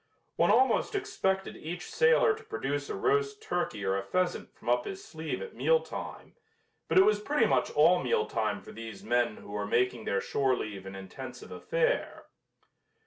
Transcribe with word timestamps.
One 0.35 0.49
almost 0.49 0.95
expected 0.95 1.55
each 1.55 1.85
sailor 1.85 2.33
to 2.33 2.43
produce 2.43 2.89
a 2.89 2.95
roast 2.95 3.39
turkey 3.43 3.85
or 3.85 3.95
a 3.95 4.01
pheasant 4.01 4.51
from 4.51 4.67
up 4.67 4.85
his 4.85 5.03
sleeve 5.05 5.43
at 5.43 5.53
meal 5.53 5.79
time, 5.79 6.33
but 6.87 6.97
it 6.97 7.05
was 7.05 7.19
pretty 7.19 7.45
much 7.45 7.69
all 7.69 8.01
meal 8.03 8.25
time 8.25 8.63
for 8.63 8.71
these 8.71 9.03
men 9.03 9.37
who 9.37 9.51
were 9.51 9.67
making 9.67 10.05
their 10.05 10.19
shore 10.19 10.55
leave 10.57 10.87
an 10.87 10.95
intensive 10.95 11.51
affair. 11.51 12.25